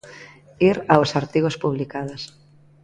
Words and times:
Ir 0.69 0.77
aos 0.93 1.11
artigos 1.21 1.59
publicados. 1.63 2.21